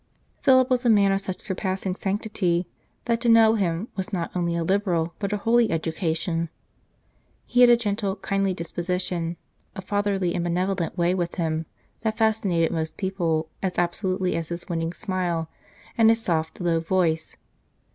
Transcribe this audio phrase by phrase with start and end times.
[0.41, 2.65] Philip was a man of such surpassing sanctity
[3.05, 6.49] that to know him was not only a liberal, but a holy education.
[7.45, 9.37] He had a gentle, kindly disposition,
[9.75, 11.67] a fatherly and benevolent way with him
[12.01, 15.51] that fascinated most people as abso lutely as his winning smile
[15.95, 17.37] and his soft, low voice.